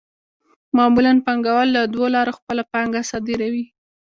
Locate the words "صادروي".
3.09-3.65